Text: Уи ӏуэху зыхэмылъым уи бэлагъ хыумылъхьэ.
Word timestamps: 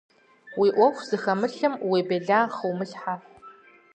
Уи 0.59 0.69
ӏуэху 0.75 1.05
зыхэмылъым 1.09 1.73
уи 1.89 1.99
бэлагъ 2.07 2.51
хыумылъхьэ. 2.57 3.15